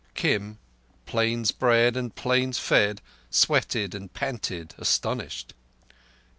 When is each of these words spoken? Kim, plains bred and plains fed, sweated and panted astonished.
Kim, 0.15 0.57
plains 1.05 1.51
bred 1.51 1.95
and 1.95 2.15
plains 2.15 2.57
fed, 2.57 3.01
sweated 3.29 3.93
and 3.93 4.11
panted 4.11 4.73
astonished. 4.79 5.53